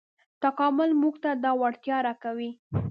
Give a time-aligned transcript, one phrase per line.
[0.43, 2.49] تکامل موږ ته دا وړتیا راکوي.